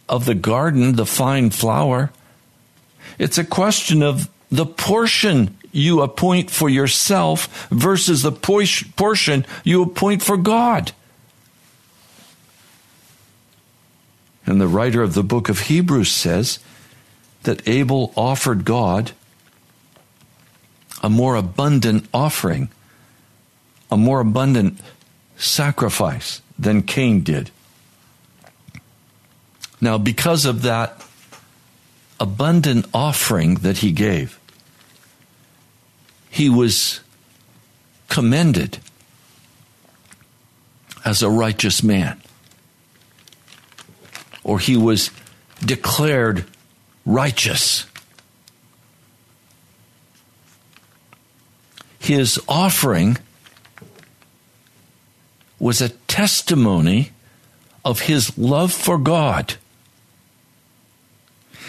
[0.09, 2.13] of the garden, the fine flour.
[3.19, 10.23] It's a question of the portion you appoint for yourself versus the portion you appoint
[10.23, 10.93] for God.
[14.47, 16.59] And the writer of the book of Hebrews says
[17.43, 19.13] that Abel offered God
[21.05, 22.71] a more abundant offering,
[23.91, 24.81] a more abundant
[25.37, 27.51] sacrifice than Cain did.
[29.83, 31.05] Now, because of that
[32.19, 34.41] abundant offering that he gave,
[36.31, 37.01] he was
[38.09, 38.79] commended
[41.05, 42.19] as a righteous man,
[44.43, 45.11] or he was
[45.61, 46.47] declared
[47.05, 47.85] righteous.
[52.05, 53.17] His offering
[55.59, 57.13] was a testimony
[57.83, 59.55] of his love for God.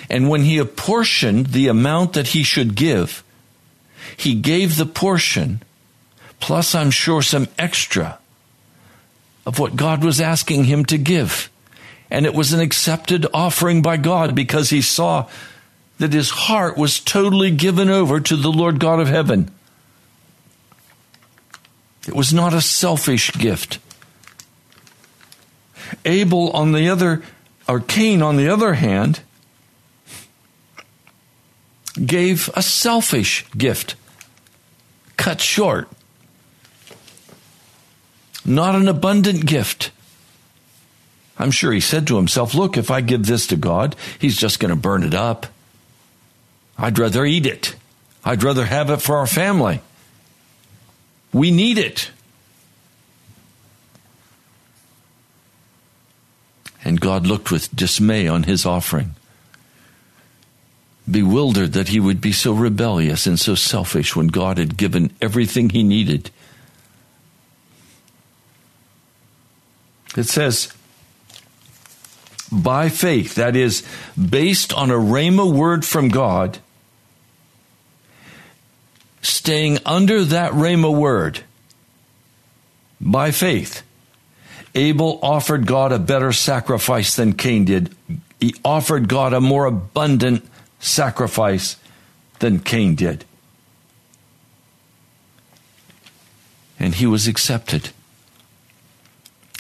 [0.10, 3.24] And when he apportioned the amount that he should give,
[4.18, 5.64] he gave the portion,
[6.42, 8.20] plus I'm sure some extra
[9.46, 11.50] of what God was asking him to give.
[12.12, 15.30] And it was an accepted offering by God because he saw
[15.98, 19.50] that his heart was totally given over to the Lord God of heaven.
[22.08, 23.80] It was not a selfish gift.
[26.04, 27.24] Abel, on the other,
[27.68, 29.22] or Cain, on the other hand,
[32.04, 33.96] gave a selfish gift,
[35.18, 35.90] cut short,
[38.46, 39.92] not an abundant gift.
[41.38, 44.60] I'm sure he said to himself, Look, if I give this to God, he's just
[44.60, 45.48] going to burn it up.
[46.78, 47.76] I'd rather eat it.
[48.24, 49.82] I'd rather have it for our family.
[51.36, 52.12] We need it.
[56.82, 59.16] And God looked with dismay on his offering,
[61.12, 65.72] bewildered that he would be so rebellious and so selfish when God had given everything
[65.72, 66.32] he needed.
[70.16, 70.72] It says,
[72.50, 73.86] by faith, that is,
[74.18, 76.60] based on a Rhema word from God,
[79.26, 81.44] staying under that Rhema word,
[83.02, 83.84] by faith,
[84.74, 87.96] Abel offered God a better sacrifice than Cain did.
[88.40, 90.46] He offered God a more abundant
[90.80, 91.78] sacrifice
[92.40, 93.26] than Cain did.
[96.78, 97.90] And he was accepted.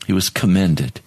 [0.05, 0.99] He was commended.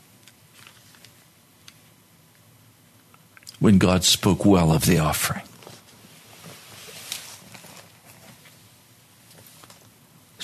[3.60, 5.42] When God spoke well of the offering.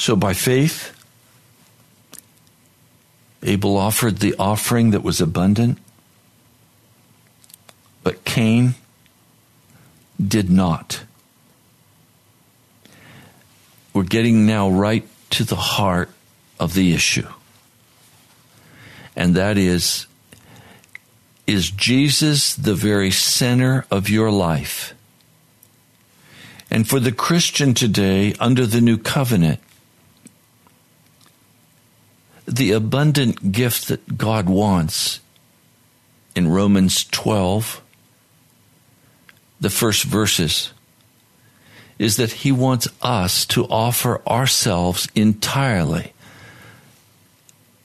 [0.04, 0.92] So by faith,
[3.42, 5.78] Abel offered the offering that was abundant,
[8.02, 8.74] but Cain
[10.22, 11.04] did not.
[13.94, 16.10] We're getting now right to the heart
[16.60, 17.28] of the issue.
[19.16, 20.06] And that is
[21.46, 24.92] is Jesus the very center of your life?
[26.70, 29.60] And for the Christian today, under the new covenant,
[32.46, 35.20] the abundant gift that God wants
[36.34, 37.82] in Romans 12,
[39.60, 40.72] the first verses,
[41.98, 46.12] is that He wants us to offer ourselves entirely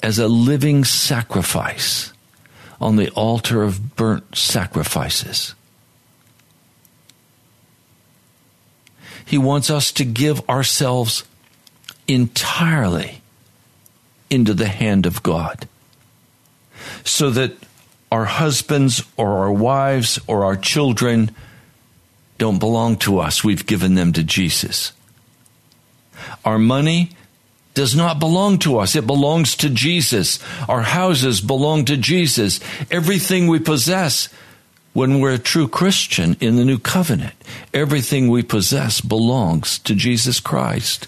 [0.02, 2.12] as a living sacrifice
[2.82, 5.54] on the altar of burnt sacrifices.
[9.26, 11.24] He wants us to give ourselves
[12.08, 13.19] entirely
[14.30, 15.68] into the hand of God.
[17.04, 17.54] So that
[18.12, 21.32] our husbands or our wives or our children
[22.38, 23.44] don't belong to us.
[23.44, 24.94] We've given them to Jesus.
[26.44, 27.12] Our money
[27.74, 28.96] does not belong to us.
[28.96, 30.40] It belongs to Jesus.
[30.68, 32.60] Our houses belong to Jesus.
[32.90, 34.30] Everything we possess
[34.94, 37.36] when we're a true Christian in the new covenant,
[37.74, 41.08] everything we possess belongs to Jesus Christ.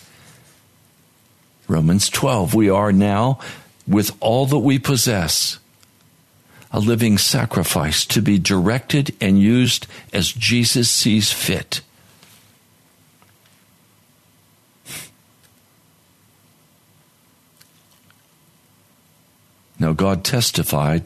[1.72, 3.40] Romans 12, we are now,
[3.88, 5.58] with all that we possess,
[6.70, 11.80] a living sacrifice to be directed and used as Jesus sees fit.
[19.80, 21.06] Now, God testified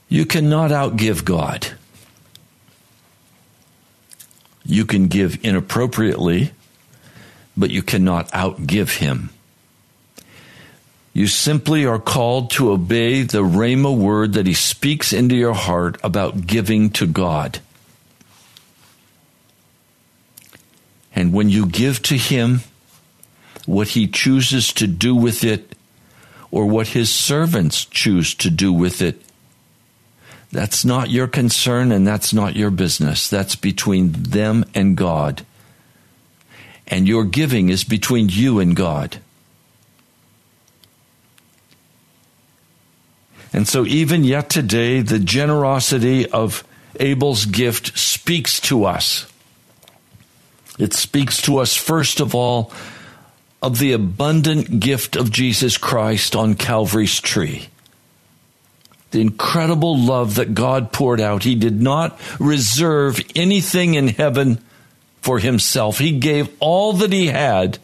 [0.10, 1.68] You cannot outgive God.
[4.66, 6.51] You can give inappropriately,
[7.56, 9.30] but you cannot outgive him.
[11.16, 15.97] You simply are called to obey the Rhema word that he speaks into your heart
[16.03, 17.59] about giving to God.
[21.16, 22.63] And when you give to him
[23.66, 25.74] what he chooses to do with it,
[26.51, 29.22] or what his servants choose to do with it,
[30.51, 33.30] that's not your concern and that's not your business.
[33.30, 35.45] That's between them and God.
[36.89, 39.22] And your giving is between you and God.
[43.56, 46.66] And so, even yet today, the generosity of
[46.99, 49.32] Abel's gift speaks to us.
[50.78, 52.74] It speaks to us, first of all,
[53.62, 57.70] of the abundant gift of Jesus Christ on Calvary's tree
[59.16, 61.43] the incredible love that God poured out.
[61.43, 64.60] He did not reserve anything in heaven
[65.22, 65.99] for himself.
[65.99, 67.80] He gave all that he had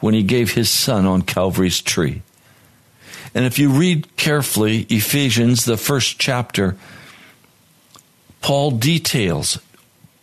[0.00, 2.20] when he gave his son on Calvary's tree.
[3.34, 6.76] And if you read carefully Ephesians, the first chapter,
[8.40, 9.58] Paul details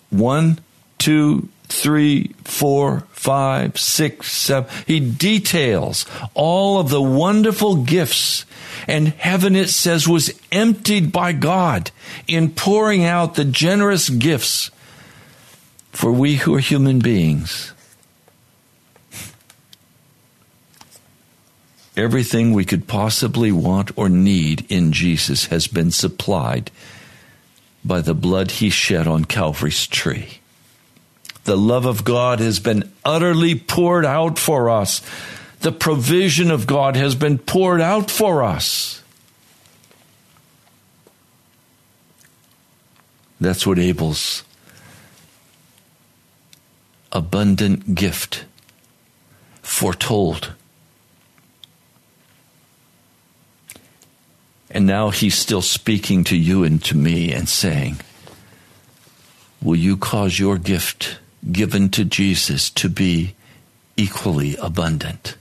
[0.10, 0.60] one,
[0.98, 4.70] two, three, four, five, six, seven.
[4.86, 8.46] He details all of the wonderful gifts
[8.88, 11.92] and heaven, it says, was emptied by God
[12.28, 14.70] in pouring out the generous gifts
[15.92, 17.74] for we who are human beings.
[21.98, 26.72] Everything we could possibly want or need in Jesus has been supplied
[27.84, 30.40] by the blood he shed on Calvary's tree.
[31.46, 35.02] The love of God has been utterly poured out for us
[35.66, 39.02] the provision of God has been poured out for us.
[43.42, 44.44] That's what Abel's
[47.12, 48.46] abundant gift
[49.64, 50.54] foretold.
[54.70, 57.98] And now he's still speaking to you and to me and saying,
[59.62, 61.20] Will you cause your gift
[61.52, 63.36] given to Jesus to be
[63.98, 65.38] equally abundant?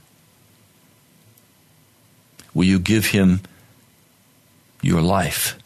[2.53, 3.41] Will you give him
[4.81, 5.57] your life?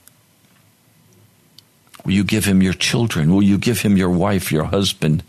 [2.04, 3.34] Will you give him your children?
[3.34, 5.24] Will you give him your wife, your husband?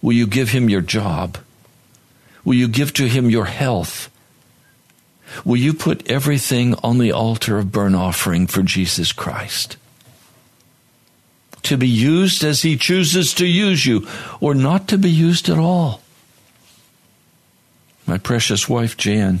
[0.00, 1.38] Will you give him your job?
[2.44, 4.08] Will you give to him your health?
[5.44, 9.76] Will you put everything on the altar of burnt offering for Jesus Christ?
[11.64, 14.06] To be used as he chooses to use you,
[14.40, 16.00] or not to be used at all.
[18.06, 19.40] My precious wife, Jan,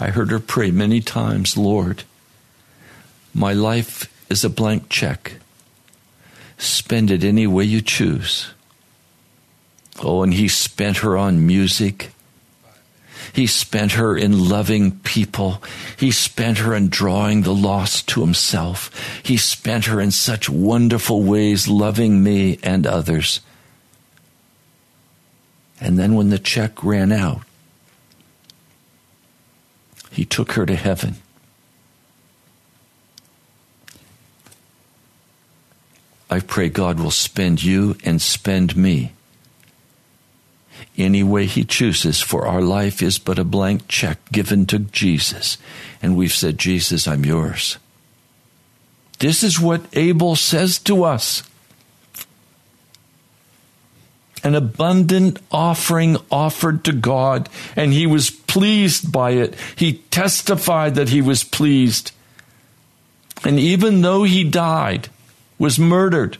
[0.00, 2.04] I heard her pray many times, Lord,
[3.34, 5.34] my life is a blank check.
[6.58, 8.50] Spend it any way you choose.
[10.02, 12.12] Oh, and he spent her on music.
[13.32, 15.62] He spent her in loving people.
[15.96, 18.90] He spent her in drawing the lost to himself.
[19.24, 23.40] He spent her in such wonderful ways, loving me and others.
[25.80, 27.42] And then when the check ran out,
[30.10, 31.16] he took her to heaven.
[36.28, 39.12] I pray God will spend you and spend me
[40.96, 45.58] any way He chooses, for our life is but a blank check given to Jesus.
[46.02, 47.78] And we've said, Jesus, I'm yours.
[49.18, 51.42] This is what Abel says to us
[54.44, 59.54] an abundant offering offered to God, and he was pleased by it.
[59.76, 62.10] He testified that he was pleased.
[63.44, 65.08] And even though he died,
[65.58, 66.38] was murdered,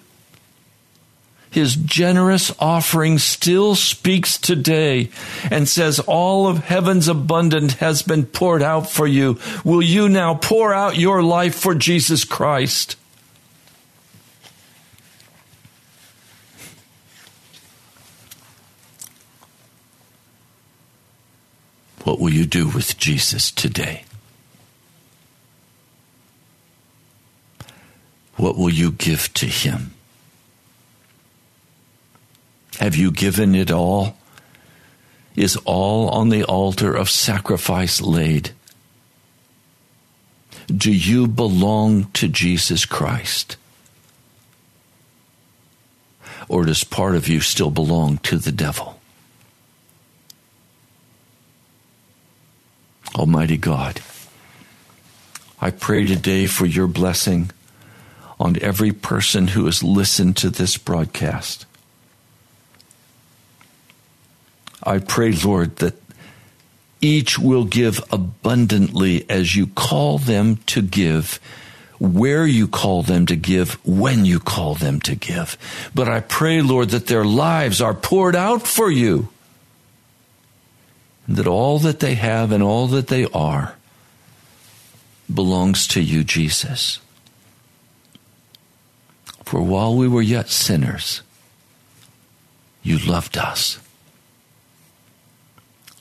[1.52, 5.10] his generous offering still speaks today
[5.50, 9.38] and says, All of heaven's abundance has been poured out for you.
[9.62, 12.96] Will you now pour out your life for Jesus Christ?
[22.04, 24.04] What will you do with Jesus today?
[28.36, 29.92] What will you give to him?
[32.78, 34.16] Have you given it all?
[35.36, 38.50] Is all on the altar of sacrifice laid?
[40.66, 43.56] Do you belong to Jesus Christ?
[46.48, 49.00] Or does part of you still belong to the devil?
[53.14, 54.00] Almighty God,
[55.60, 57.50] I pray today for your blessing
[58.40, 61.66] on every person who has listened to this broadcast.
[64.82, 65.94] I pray, Lord, that
[67.00, 71.40] each will give abundantly as you call them to give,
[71.98, 75.56] where you call them to give, when you call them to give.
[75.94, 79.28] But I pray, Lord, that their lives are poured out for you,
[81.26, 83.76] and that all that they have and all that they are
[85.32, 86.98] belongs to you, Jesus.
[89.44, 91.22] For while we were yet sinners,
[92.82, 93.78] you loved us.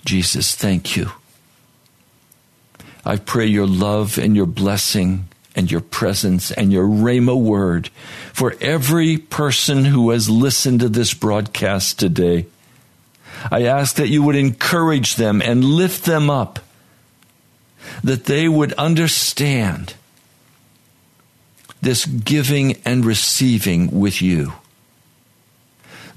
[0.06, 1.12] Jesus, thank you.
[3.06, 7.90] I pray your love and your blessing and your presence and your Rhema word
[8.34, 12.46] for every person who has listened to this broadcast today.
[13.50, 16.60] I ask that you would encourage them and lift them up,
[18.04, 19.96] that they would understand
[21.82, 24.54] this giving and receiving with you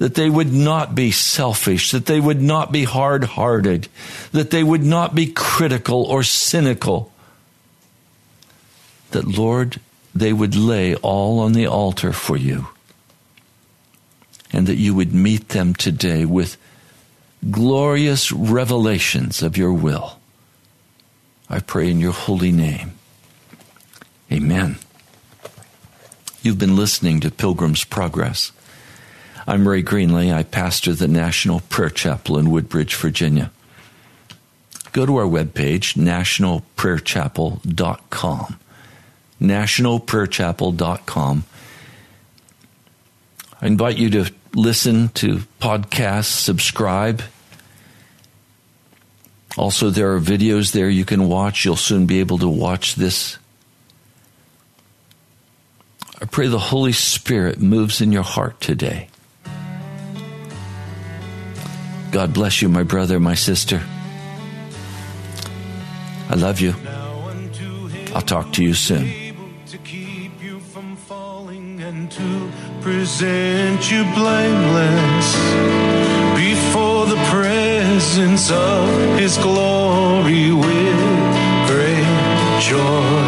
[0.05, 3.89] that they would not be selfish, that they would not be hard hearted,
[4.33, 7.11] that they would not be critical or cynical.
[9.13, 9.81] That, Lord,
[10.15, 12.69] they would lay all on the altar for you,
[14.53, 16.59] and that you would meet them today with
[17.51, 20.19] glorious revelations of your will.
[21.49, 22.93] I pray in your holy name.
[24.31, 24.77] Amen.
[26.43, 28.53] You've been listening to Pilgrim's Progress.
[29.47, 30.33] I'm Ray Greenley.
[30.33, 33.51] I pastor the National Prayer Chapel in Woodbridge, Virginia.
[34.93, 38.59] Go to our webpage, nationalprayerchapel.com.
[39.43, 41.45] Nationalprayerchapel.com.
[43.61, 47.21] I invite you to listen to podcasts, subscribe.
[49.59, 51.67] Also, there are videos there you can watch.
[51.67, 53.37] You'll soon be able to watch this.
[56.23, 59.11] I pray the Holy Spirit moves in your heart today
[62.15, 63.83] God bless you, my brother, my sister.
[66.31, 66.73] I love you.
[68.15, 69.11] I'll talk to you soon.
[72.83, 75.29] present you blameless
[76.39, 83.24] before the presence of his glory with great joy.